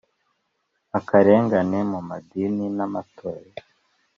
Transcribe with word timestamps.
Akarengane 0.97 1.79
mu 1.91 1.99
madini 2.07 2.65
n’amatorero. 2.77 3.61